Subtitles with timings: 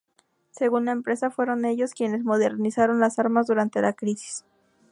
[0.49, 4.45] Según la empresa fueron ellos quienes modernizaron las armas durante la crisis.